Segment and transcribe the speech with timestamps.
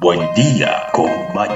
[0.00, 1.54] buen, día con Maño.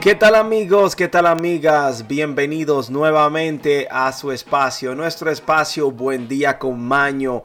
[0.00, 0.94] ¿Qué tal amigos?
[0.94, 2.06] ¿Qué tal amigas?
[2.06, 7.42] Bienvenidos nuevamente a su espacio, nuestro espacio Buen día con Maño.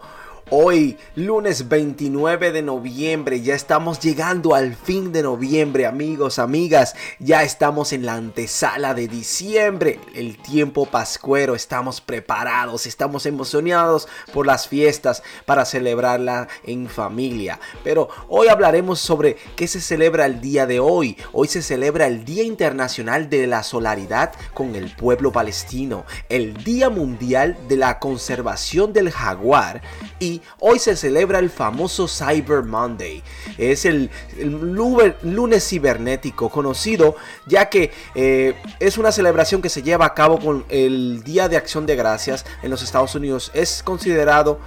[0.51, 6.95] Hoy, lunes 29 de noviembre, ya estamos llegando al fin de noviembre, amigos, amigas.
[7.19, 11.53] Ya estamos en la antesala de diciembre, el tiempo pascuero.
[11.53, 17.59] Estamos preparados, estamos emocionados por las fiestas para celebrarla en familia.
[17.83, 21.15] Pero hoy hablaremos sobre qué se celebra el día de hoy.
[21.31, 26.89] Hoy se celebra el Día Internacional de la Solaridad con el pueblo palestino, el Día
[26.89, 29.83] Mundial de la Conservación del Jaguar
[30.19, 33.23] y hoy se celebra el famoso Cyber Monday.
[33.57, 37.15] Es el, lunes cibernético conocido
[37.45, 41.57] ya que eh, es una celebración que se lleva a cabo con el Día de
[41.57, 43.51] Acción de Gracias en los Estados Unidos.
[43.53, 44.59] Es considerado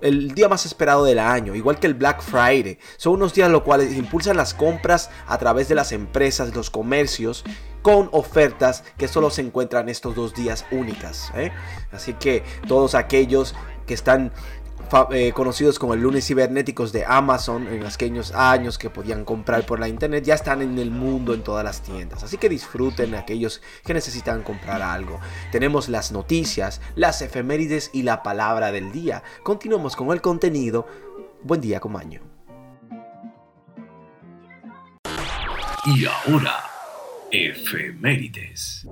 [0.00, 2.78] el día más esperado del año, igual que el Black Friday.
[2.96, 7.44] Son unos días los cuales impulsan las compras a través de las empresas, los comercios,
[7.82, 11.30] con ofertas que solo se encuentran estos dos días únicas.
[11.34, 11.52] ¿eh?
[11.92, 13.54] Así que todos aquellos
[13.86, 14.32] que están
[15.12, 19.78] eh, conocidos como el lunes cibernéticos de Amazon en aquellos años que podían comprar por
[19.78, 22.22] la internet ya están en el mundo en todas las tiendas.
[22.22, 25.20] Así que disfruten aquellos que necesitan comprar algo.
[25.52, 29.22] Tenemos las noticias, las efemérides y la palabra del día.
[29.42, 30.86] Continuamos con el contenido.
[31.42, 32.22] Buen día, Comaño.
[35.86, 36.64] Y ahora,
[37.30, 38.86] efemérides.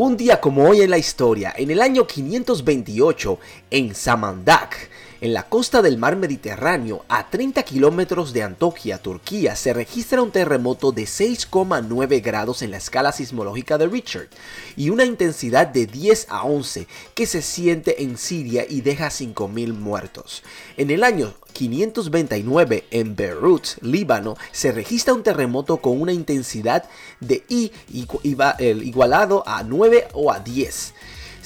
[0.00, 3.38] Un día como hoy en la historia, en el año 528,
[3.70, 4.88] en Samandak,
[5.20, 10.30] en la costa del mar Mediterráneo, a 30 kilómetros de Antoquia, Turquía, se registra un
[10.30, 14.28] terremoto de 6,9 grados en la escala sismológica de Richard
[14.76, 19.74] y una intensidad de 10 a 11 que se siente en Siria y deja 5.000
[19.74, 20.42] muertos.
[20.78, 26.84] En el año 529 en Beirut, Líbano, se registra un terremoto con una intensidad
[27.20, 30.94] de I igualado a 9 o a 10.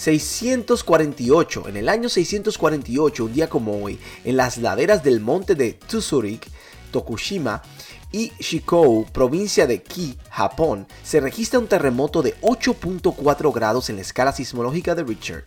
[0.04, 5.72] 648, en el año 648, un día como hoy, en las laderas del monte de
[5.72, 6.40] Tsurugi,
[6.90, 7.62] Tokushima,
[8.12, 14.02] y Shikou, provincia de Ki, Japón, se registra un terremoto de 8.4 grados en la
[14.02, 15.44] escala sismológica de Richter.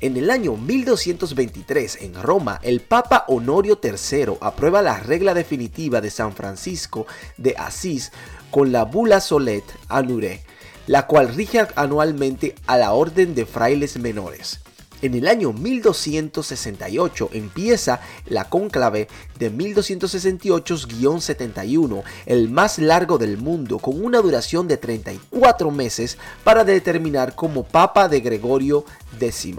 [0.00, 6.10] En el año 1223, en Roma, el Papa Honorio III aprueba la regla definitiva de
[6.10, 7.06] San Francisco
[7.36, 8.10] de Asís
[8.50, 10.49] con la bula Solet Anure
[10.90, 14.58] la cual rige anualmente a la Orden de Frailes Menores.
[15.02, 19.06] En el año 1268 empieza la cónclave
[19.38, 27.36] de 1268-71, el más largo del mundo, con una duración de 34 meses para determinar
[27.36, 28.84] como Papa de Gregorio
[29.20, 29.54] X.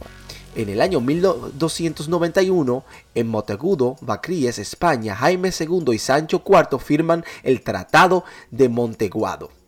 [0.58, 2.84] En el año 1291,
[3.16, 9.61] en Monteagudo, Bacríes, España, Jaime II y Sancho IV firman el Tratado de Monteguado.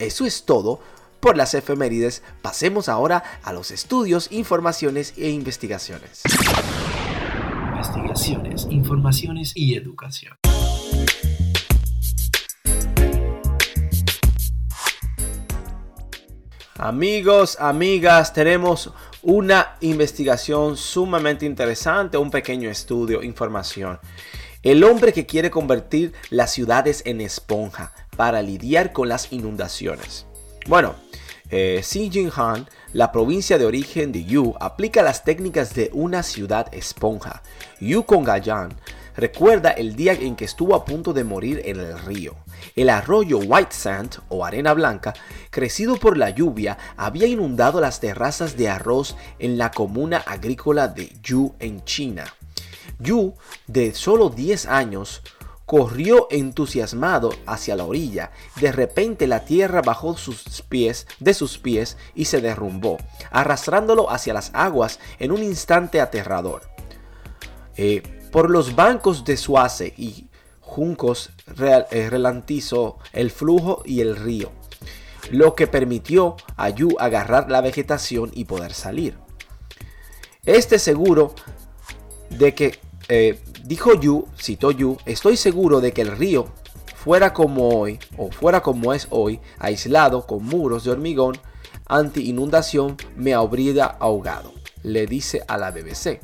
[0.00, 0.80] Eso es todo
[1.20, 2.22] por las efemérides.
[2.40, 6.22] Pasemos ahora a los estudios, informaciones e investigaciones.
[7.74, 10.38] Investigaciones, informaciones y educación.
[16.78, 18.90] Amigos, amigas, tenemos
[19.20, 24.00] una investigación sumamente interesante, un pequeño estudio, información.
[24.62, 30.26] El hombre que quiere convertir las ciudades en esponja para lidiar con las inundaciones.
[30.66, 30.94] Bueno,
[31.48, 37.42] eh, Xinjiang, la provincia de origen de Yu, aplica las técnicas de una ciudad esponja.
[37.80, 38.74] Yu Kongayan
[39.16, 42.34] recuerda el día en que estuvo a punto de morir en el río.
[42.76, 45.14] El arroyo White Sand o arena blanca,
[45.48, 51.10] crecido por la lluvia, había inundado las terrazas de arroz en la comuna agrícola de
[51.22, 52.26] Yu en China.
[52.98, 53.32] Yu,
[53.66, 55.22] de solo 10 años,
[55.70, 58.32] corrió entusiasmado hacia la orilla.
[58.60, 62.98] De repente la tierra bajó sus pies, de sus pies y se derrumbó,
[63.30, 66.62] arrastrándolo hacia las aguas en un instante aterrador.
[67.76, 68.02] Eh,
[68.32, 70.26] por los bancos de Suace y
[70.60, 74.50] juncos eh, relantizó el flujo y el río,
[75.30, 79.16] lo que permitió a Yu agarrar la vegetación y poder salir.
[80.44, 81.32] Este seguro
[82.28, 86.46] de que eh, dijo Yu, citó Yu, estoy seguro de que el río
[86.94, 91.36] fuera como hoy, o fuera como es hoy, aislado con muros de hormigón,
[91.86, 94.52] anti inundación, me habría ahogado,
[94.84, 96.20] le dice a la BBC.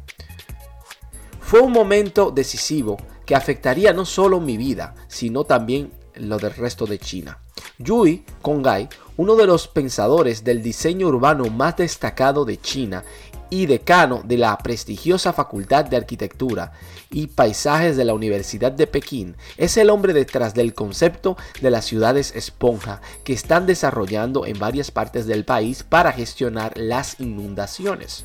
[1.41, 6.87] Fue un momento decisivo que afectaría no solo mi vida, sino también lo del resto
[6.87, 7.41] de China.
[7.79, 13.05] Yui Kongai, uno de los pensadores del diseño urbano más destacado de China
[13.49, 16.73] y decano de la prestigiosa Facultad de Arquitectura
[17.11, 21.85] y Paisajes de la Universidad de Pekín, es el hombre detrás del concepto de las
[21.85, 28.25] ciudades esponja que están desarrollando en varias partes del país para gestionar las inundaciones.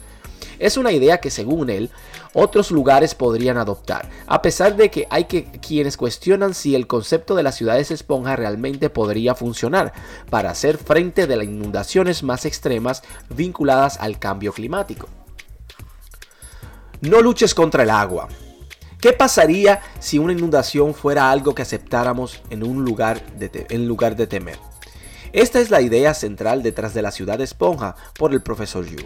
[0.59, 1.89] Es una idea que según él
[2.33, 7.43] otros lugares podrían adoptar, a pesar de que hay quienes cuestionan si el concepto de
[7.43, 9.93] las ciudades esponja realmente podría funcionar
[10.29, 15.07] para hacer frente de las inundaciones más extremas vinculadas al cambio climático.
[17.01, 18.29] No luches contra el agua.
[18.99, 24.27] ¿Qué pasaría si una inundación fuera algo que aceptáramos en un lugar en lugar de
[24.27, 24.59] temer?
[25.33, 28.97] Esta es la idea central detrás de la ciudad esponja por el profesor Yu.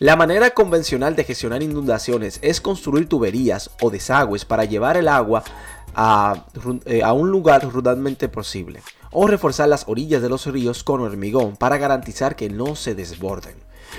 [0.00, 5.44] La manera convencional de gestionar inundaciones es construir tuberías o desagües para llevar el agua
[5.94, 6.46] a,
[6.86, 8.80] eh, un lugar rudanmente posible,
[9.10, 13.56] o reforzar las orillas de los ríos con hormigón para garantizar que no se desborden.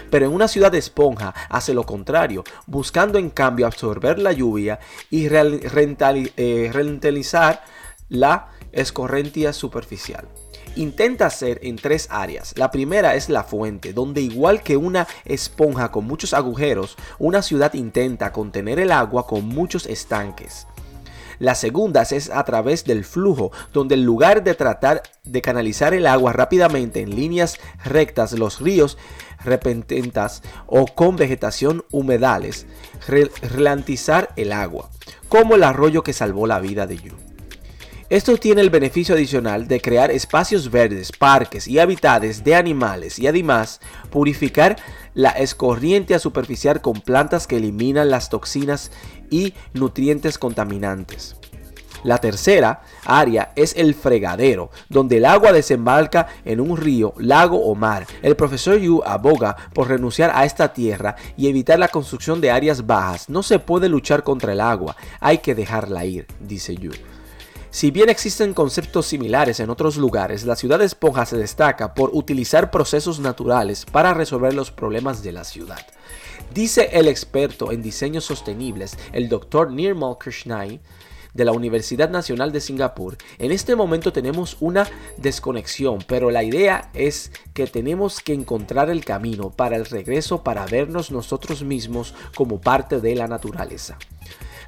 [0.09, 4.79] Pero en una ciudad de esponja hace lo contrario, buscando en cambio absorber la lluvia
[5.11, 7.63] y eh, rentalizar
[8.09, 10.27] la escorrentia superficial
[10.75, 12.53] intenta hacer en tres áreas.
[12.57, 17.73] La primera es la fuente, donde igual que una esponja con muchos agujeros, una ciudad
[17.73, 20.67] intenta contener el agua con muchos estanques.
[21.41, 26.05] La segunda es a través del flujo, donde en lugar de tratar de canalizar el
[26.05, 28.99] agua rápidamente en líneas rectas, los ríos
[29.43, 32.67] repentinas o con vegetación humedales,
[33.07, 34.91] relantizar el agua,
[35.29, 37.30] como el arroyo que salvó la vida de Yu.
[38.11, 43.27] Esto tiene el beneficio adicional de crear espacios verdes, parques y hábitats de animales y
[43.27, 43.79] además
[44.09, 44.75] purificar
[45.13, 48.91] la escorriente superficial con plantas que eliminan las toxinas
[49.29, 51.37] y nutrientes contaminantes.
[52.03, 57.75] La tercera área es el fregadero, donde el agua desembarca en un río, lago o
[57.75, 58.07] mar.
[58.21, 62.85] El profesor Yu aboga por renunciar a esta tierra y evitar la construcción de áreas
[62.85, 63.29] bajas.
[63.29, 66.91] No se puede luchar contra el agua, hay que dejarla ir, dice Yu.
[67.73, 72.09] Si bien existen conceptos similares en otros lugares, la ciudad de esponja se destaca por
[72.11, 75.79] utilizar procesos naturales para resolver los problemas de la ciudad.
[76.53, 79.71] Dice el experto en diseños sostenibles, el Dr.
[79.71, 80.81] Nirmal Krishnai,
[81.33, 84.85] de la Universidad Nacional de Singapur, en este momento tenemos una
[85.15, 90.65] desconexión, pero la idea es que tenemos que encontrar el camino para el regreso para
[90.65, 93.97] vernos nosotros mismos como parte de la naturaleza.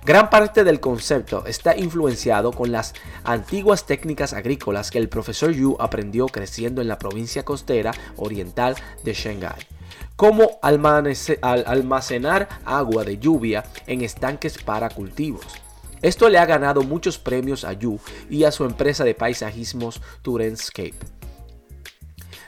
[0.05, 5.77] Gran parte del concepto está influenciado con las antiguas técnicas agrícolas que el profesor Yu
[5.79, 9.67] aprendió creciendo en la provincia costera oriental de Shanghai
[10.15, 15.45] como almacenar agua de lluvia en estanques para cultivos.
[16.01, 17.99] Esto le ha ganado muchos premios a Yu
[18.29, 20.95] y a su empresa de paisajismos Turenscape.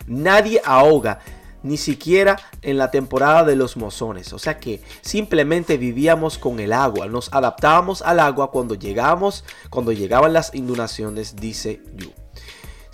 [0.07, 1.19] Nadie ahoga
[1.65, 4.31] ni siquiera en la temporada de los mozones.
[4.33, 9.91] O sea que simplemente vivíamos con el agua, nos adaptábamos al agua cuando llegamos, cuando
[9.91, 12.11] llegaban las inundaciones, dice Yu.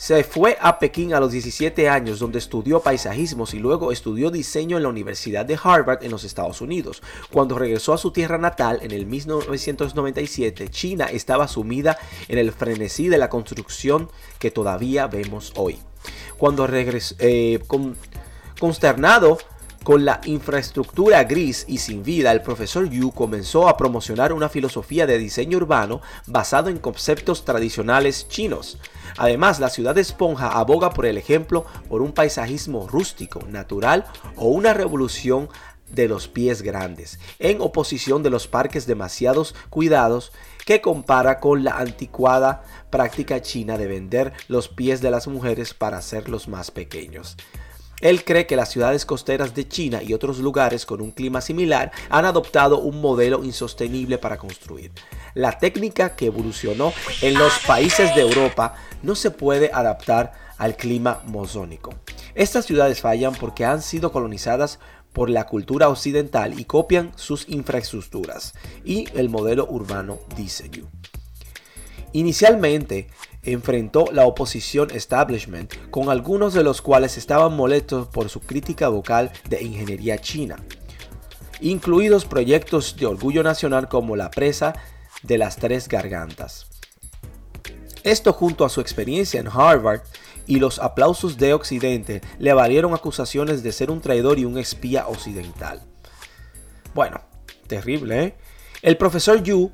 [0.02, 4.78] Se fue a Pekín a los 17 años donde estudió paisajismos y luego estudió diseño
[4.78, 7.04] en la Universidad de Harvard en los Estados Unidos.
[7.32, 13.10] Cuando regresó a su tierra natal en el 1997, China estaba sumida en el frenesí
[13.10, 14.10] de la construcción
[14.40, 15.78] que todavía vemos hoy.
[16.40, 17.60] Cuando regresó, eh,
[18.62, 19.40] Consternado
[19.82, 25.08] con la infraestructura gris y sin vida, el profesor Yu comenzó a promocionar una filosofía
[25.08, 28.78] de diseño urbano basado en conceptos tradicionales chinos.
[29.18, 34.50] Además, la ciudad de esponja aboga por el ejemplo por un paisajismo rústico, natural o
[34.50, 35.50] una revolución
[35.90, 40.34] de los pies grandes, en oposición de los parques demasiados cuidados
[40.68, 45.98] que compara con la anticuada práctica china de vender los pies de las mujeres para
[45.98, 47.38] hacerlos más pequeños.
[48.02, 51.92] Él cree que las ciudades costeras de China y otros lugares con un clima similar
[52.10, 54.92] han adoptado un modelo insostenible para construir.
[55.34, 61.22] La técnica que evolucionó en los países de Europa no se puede adaptar al clima
[61.26, 61.94] mozónico.
[62.36, 64.80] Estas ciudades fallan porque han sido colonizadas
[65.14, 68.54] por la cultura occidental y copian sus infraestructuras
[68.86, 70.88] y el modelo urbano, dice Yu.
[72.14, 73.08] Inicialmente,
[73.44, 79.32] enfrentó la oposición establishment, con algunos de los cuales estaban molestos por su crítica vocal
[79.50, 80.58] de ingeniería china,
[81.62, 84.74] incluidos proyectos de orgullo nacional como la presa
[85.24, 86.68] de las tres gargantas.
[88.04, 90.02] Esto junto a su experiencia en Harvard
[90.48, 95.08] y los aplausos de Occidente le valieron acusaciones de ser un traidor y un espía
[95.08, 95.84] occidental.
[96.94, 97.22] Bueno,
[97.68, 98.36] terrible, ¿eh?
[98.82, 99.72] El profesor Yu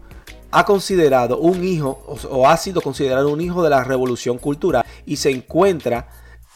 [0.51, 5.17] ha considerado un hijo o ha sido considerado un hijo de la revolución cultural y
[5.17, 6.09] se encuentra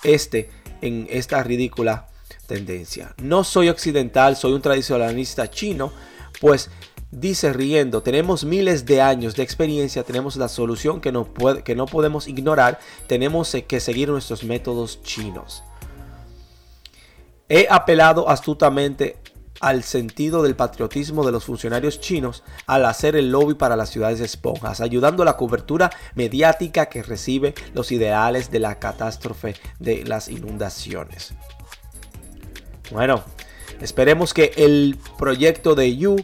[0.04, 0.50] este
[0.82, 2.08] en esta ridícula
[2.48, 3.14] tendencia.
[3.22, 5.92] No soy occidental, soy un tradicionalista chino,
[6.40, 6.70] pues
[7.12, 11.76] dice riendo, tenemos miles de años de experiencia, tenemos la solución que no, puede, que
[11.76, 15.64] no podemos ignorar, tenemos que seguir nuestros métodos chinos.
[17.50, 19.18] He apelado astutamente
[19.62, 24.20] al sentido del patriotismo de los funcionarios chinos al hacer el lobby para las ciudades
[24.20, 30.28] esponjas, ayudando a la cobertura mediática que recibe los ideales de la catástrofe de las
[30.28, 31.34] inundaciones.
[32.92, 33.24] Bueno,
[33.80, 36.18] esperemos que el proyecto de Yu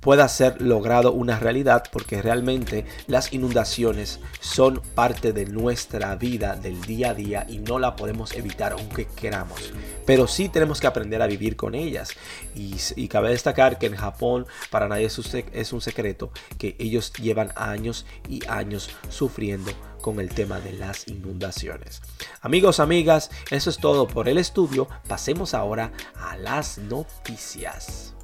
[0.00, 6.80] pueda ser logrado una realidad porque realmente las inundaciones son parte de nuestra vida del
[6.82, 9.72] día a día y no la podemos evitar aunque queramos.
[10.06, 12.10] Pero sí tenemos que aprender a vivir con ellas.
[12.54, 18.06] Y, cabe destacar que en Japón para nadie es un secreto que ellos llevan años
[18.28, 22.02] y años sufriendo con el tema de las inundaciones.
[22.40, 24.88] Amigos, amigas, eso es todo por el estudio.
[25.08, 28.14] Pasemos ahora a las noticias.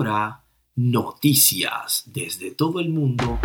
[0.00, 0.44] Ahora,
[0.76, 3.38] noticias desde todo el mundo.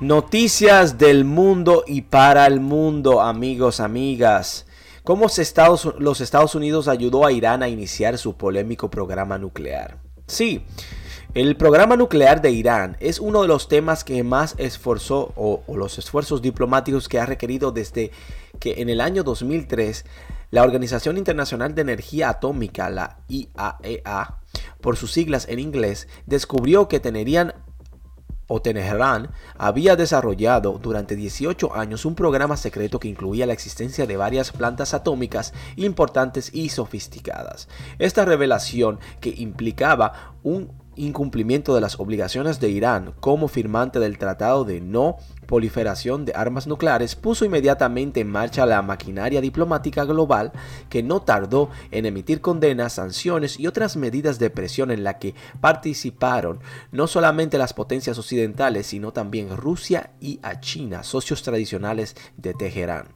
[0.00, 4.66] Noticias del mundo y para el mundo, amigos, amigas.
[5.04, 9.98] ¿Cómo los Estados Unidos ayudó a Irán a iniciar su polémico programa nuclear?
[10.26, 10.64] Sí,
[11.36, 15.98] el programa nuclear de Irán es uno de los temas que más esforzó o, los
[15.98, 18.10] esfuerzos diplomáticos que ha requerido desde
[18.58, 20.06] que en el año 2003
[20.50, 23.50] la Organización Internacional de Energía Atómica, la IAEA,
[23.82, 24.02] e
[24.80, 27.52] por sus siglas en inglés, descubrió que tenerían
[28.46, 29.28] o Teherán
[29.58, 34.94] había desarrollado durante 18 años un programa secreto que incluía la existencia de varias plantas
[34.94, 37.68] atómicas importantes y sofisticadas.
[37.98, 44.64] Esta revelación que implicaba un incumplimiento de las obligaciones de Irán como firmante del Tratado
[44.64, 50.52] de No Proliferación de Armas Nucleares puso inmediatamente en marcha la maquinaria diplomática global
[50.88, 55.34] que no tardó en emitir condenas, sanciones y otras medidas de presión en la que
[55.60, 56.60] participaron
[56.90, 63.06] no solamente las potencias occidentales, sino también Rusia y a China, socios tradicionales de Teherán.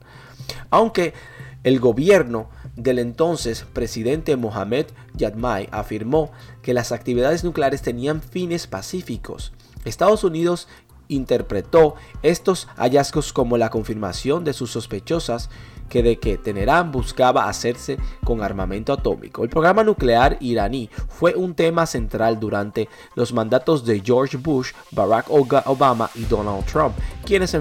[0.69, 1.13] Aunque
[1.63, 9.53] el gobierno del entonces presidente Mohamed Yadmai afirmó que las actividades nucleares tenían fines pacíficos.
[9.85, 10.67] Estados Unidos
[11.11, 15.49] interpretó estos hallazgos como la confirmación de sus sospechosas
[15.91, 19.43] que de que Teherán buscaba hacerse con armamento atómico.
[19.43, 25.25] El programa nuclear iraní fue un tema central durante los mandatos de George Bush, Barack
[25.29, 27.55] Obama y Donald Trump, quienes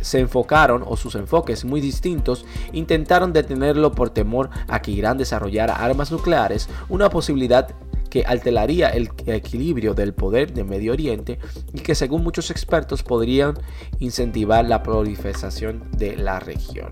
[0.00, 5.76] se enfocaron o sus enfoques muy distintos intentaron detenerlo por temor a que Irán desarrollara
[5.76, 7.68] armas nucleares, una posibilidad
[8.16, 11.38] que alteraría el equilibrio del poder de Medio Oriente
[11.74, 13.58] y que según muchos expertos podrían
[13.98, 16.88] incentivar la proliferación de la región.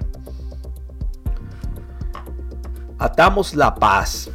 [2.99, 4.29] Atamos la paz.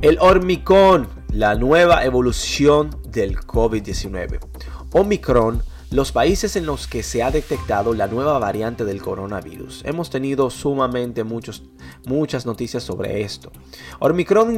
[0.00, 4.38] El hormicón, la nueva evolución del COVID-19.
[4.94, 9.82] Omicron los países en los que se ha detectado la nueva variante del coronavirus.
[9.84, 11.64] Hemos tenido sumamente muchos,
[12.06, 13.50] muchas noticias sobre esto.
[13.98, 14.56] Omicron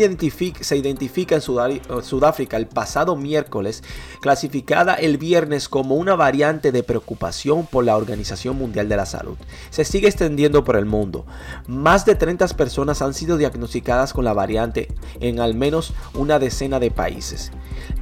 [0.60, 3.82] se identifica en Sudáfrica el pasado miércoles,
[4.20, 9.36] clasificada el viernes como una variante de preocupación por la Organización Mundial de la Salud.
[9.70, 11.26] Se sigue extendiendo por el mundo.
[11.66, 14.88] Más de 30 personas han sido diagnosticadas con la variante
[15.20, 17.50] en al menos una decena de países.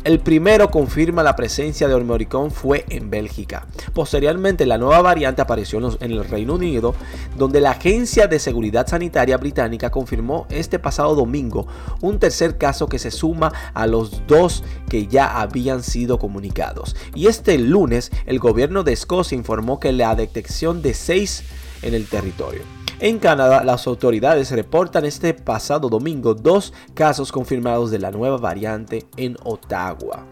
[0.05, 3.67] El primero confirma la presencia de Omicron fue en Bélgica.
[3.95, 6.95] Posteriormente, la nueva variante apareció en el Reino Unido,
[7.37, 11.67] donde la Agencia de Seguridad Sanitaria británica confirmó este pasado domingo
[12.01, 16.97] un tercer caso que se suma a los dos que ya habían sido comunicados.
[17.15, 21.45] Y este lunes, el gobierno de Escocia informó que la detección de seis
[21.83, 22.63] en el territorio.
[23.01, 29.07] En Canadá, las autoridades reportan este pasado domingo dos casos confirmados de la nueva variante
[29.17, 30.25] en Ottawa.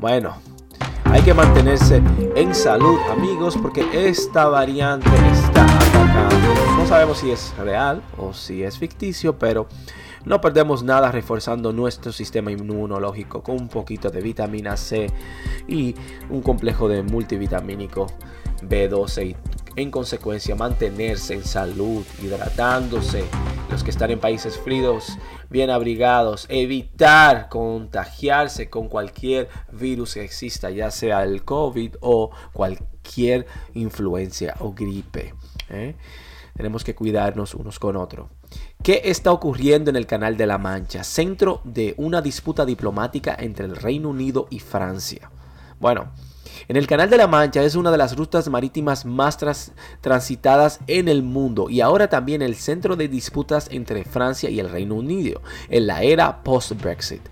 [0.00, 0.36] Bueno,
[1.04, 2.02] hay que mantenerse
[2.34, 5.69] en salud, amigos, porque esta variante está
[6.76, 9.68] No sabemos si es real o si es ficticio, pero
[10.24, 15.10] no perdemos nada reforzando nuestro sistema inmunológico con un poquito de vitamina C
[15.66, 15.94] y
[16.28, 18.06] un complejo de multivitamínico
[18.62, 19.36] B12 y
[19.76, 23.24] en consecuencia mantenerse en salud, hidratándose,
[23.70, 25.16] los que están en países fríos,
[25.48, 33.46] bien abrigados, evitar contagiarse con cualquier virus que exista, ya sea el COVID o cualquier
[33.74, 35.34] influencia o gripe.
[35.70, 35.94] ¿Eh?
[36.56, 38.28] tenemos que cuidarnos unos con otros.
[38.82, 41.04] ¿Qué está ocurriendo en el Canal de la Mancha?
[41.04, 45.30] Centro de una disputa diplomática entre el Reino Unido y Francia.
[45.78, 46.10] Bueno,
[46.68, 49.38] en el Canal de la Mancha es una de las rutas marítimas más
[50.00, 54.68] transitadas en el mundo y ahora también el centro de disputas entre Francia y el
[54.68, 57.22] Reino Unido en la era post-Brexit.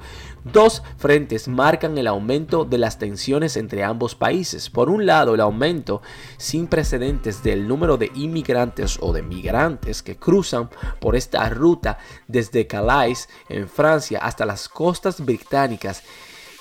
[0.53, 4.71] Dos frentes marcan el aumento de las tensiones entre ambos países.
[4.71, 6.01] Por un lado, el aumento
[6.37, 12.67] sin precedentes del número de inmigrantes o de migrantes que cruzan por esta ruta desde
[12.67, 16.03] Calais en Francia hasta las costas británicas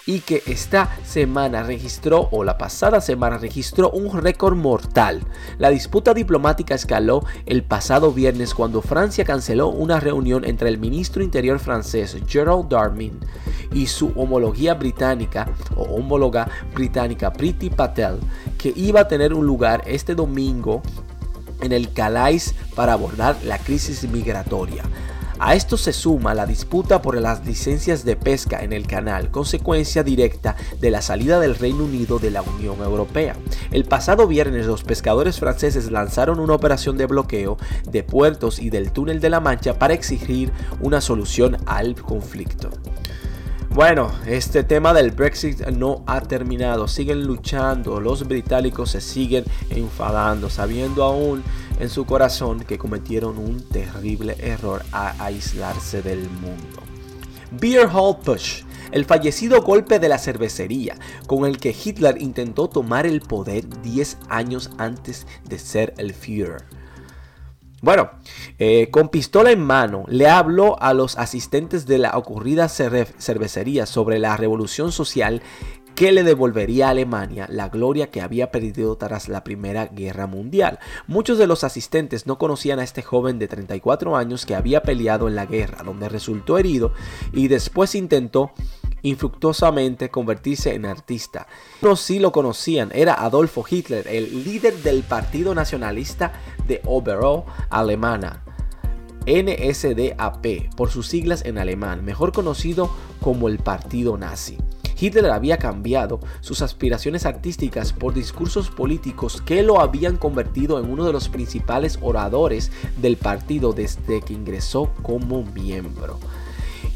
[0.07, 5.21] y que esta semana registró o la pasada semana registró un récord mortal.
[5.59, 11.21] La disputa diplomática escaló el pasado viernes cuando Francia canceló una reunión entre el ministro
[11.21, 13.19] interior francés Gerald Darmin
[13.73, 18.19] y su homología británica o homóloga británica Priti Patel
[18.57, 20.81] que iba a tener un lugar este domingo
[21.61, 24.83] en el Calais para abordar la crisis migratoria.
[25.39, 30.01] A esto se suma la disputa por las licencias de pesca en el canal, consecuencia
[30.01, 33.36] directa de la salida del Reino Unido de la Unión Europea.
[33.72, 38.91] El pasado viernes los pescadores franceses lanzaron una operación de bloqueo de puertos y del
[38.91, 40.51] túnel de la Mancha para exigir
[40.82, 42.72] una solución al conflicto.
[43.77, 46.88] Bueno, este tema del Brexit no ha terminado.
[46.88, 48.00] Siguen luchando.
[48.00, 51.43] Los británicos se siguen enfadando, sabiendo aún
[51.79, 56.81] en su corazón que cometieron un terrible error a aislarse del mundo.
[57.51, 63.05] Beer Hall Push, el fallecido golpe de la cervecería con el que Hitler intentó tomar
[63.05, 66.76] el poder 10 años antes de ser el Führer.
[67.88, 68.10] Bueno,
[68.60, 74.20] eh, con pistola en mano, le habló a los asistentes de la ocurrida cervecería sobre
[74.20, 75.41] la revolución social
[75.96, 80.79] que le devolvería a Alemania la gloria que había perdido tras la Primera Guerra Mundial.
[81.08, 85.29] Muchos de los asistentes no conocían a este joven de 34 años que había peleado
[85.29, 86.91] en la guerra, donde resultó herido
[87.32, 88.51] y después intentó
[89.01, 91.47] infructuosamente convertirse en artista.
[91.81, 96.33] No sí lo conocían, era Adolfo Hitler, el líder del Partido Nacionalista
[96.67, 98.43] de Oberau alemana.
[99.25, 102.89] NSDAP, por sus siglas en alemán, mejor conocido
[103.21, 104.57] como el Partido Nazi.
[104.99, 111.05] Hitler había cambiado sus aspiraciones artísticas por discursos políticos que lo habían convertido en uno
[111.05, 116.19] de los principales oradores del partido desde que ingresó como miembro.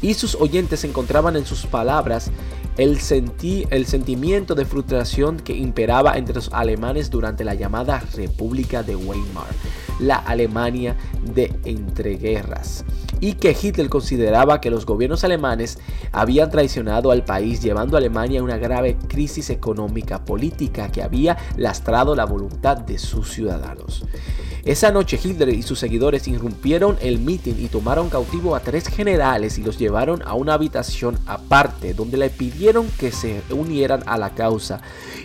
[0.02, 2.30] Y sus oyentes encontraban en sus palabras
[2.76, 2.98] el,
[3.70, 9.46] el sentimiento de frustración que imperaba entre los alemanes durante la llamada República de Weimar,
[10.00, 10.96] la Alemania
[11.34, 12.84] de entreguerras
[13.22, 15.78] y que Hitler consideraba que los gobiernos alemanes
[16.10, 21.38] habían traicionado al país llevando a Alemania a una grave crisis económica política que había
[21.56, 24.04] lastrado la voluntad de sus ciudadanos.
[24.64, 29.58] Esa noche Hitler y sus seguidores irrumpieron el mitin y tomaron cautivo a tres generales
[29.58, 34.30] y los llevaron a una habitación aparte donde le pidieron que se unieran a la
[34.36, 34.80] causa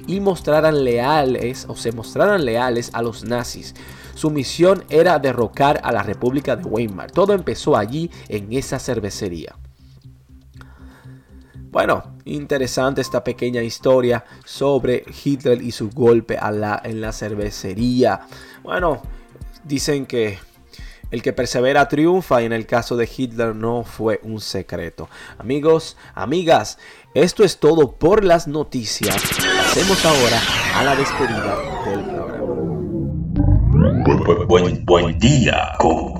[0.07, 3.75] y mostraran leales o se mostraran leales a los nazis.
[4.15, 7.11] Su misión era derrocar a la República de Weimar.
[7.11, 9.55] Todo empezó allí en esa cervecería.
[11.69, 18.21] Bueno, interesante esta pequeña historia sobre Hitler y su golpe a la, en la cervecería.
[18.63, 19.03] Bueno,
[19.67, 20.39] dicen que
[21.11, 25.09] el que persevera triunfa y en el caso de Hitler no fue un secreto.
[25.37, 26.77] Amigos, amigas,
[27.13, 29.15] esto es todo por las noticias.
[29.15, 30.41] Pasemos ahora
[30.75, 32.37] a la despedida del programa.
[34.47, 36.13] Buen, buen, día con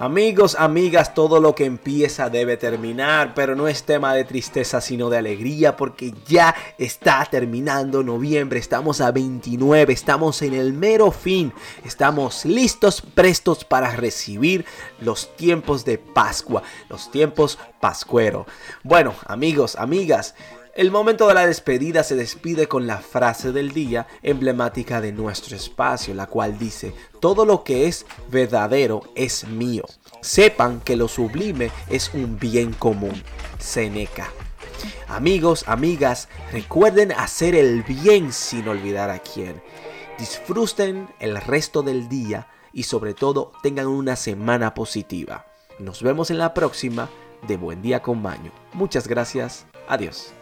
[0.00, 5.10] Amigos, amigas, todo lo que empieza debe terminar, pero no es tema de tristeza sino
[5.10, 11.52] de alegría porque ya está terminando noviembre, estamos a 29, estamos en el mero fin,
[11.84, 14.64] estamos listos, prestos para recibir
[15.00, 18.46] los tiempos de Pascua, los tiempos pascuero.
[18.84, 20.36] Bueno, amigos, amigas,
[20.78, 25.56] el momento de la despedida se despide con la frase del día emblemática de nuestro
[25.56, 29.82] espacio, la cual dice, todo lo que es verdadero es mío.
[30.20, 33.24] Sepan que lo sublime es un bien común.
[33.58, 34.30] Seneca.
[35.08, 39.60] Amigos, amigas, recuerden hacer el bien sin olvidar a quién.
[40.16, 45.44] Disfruten el resto del día y sobre todo tengan una semana positiva.
[45.80, 47.10] Nos vemos en la próxima
[47.48, 48.52] de Buen Día con Baño.
[48.74, 49.66] Muchas gracias.
[49.88, 50.37] Adiós.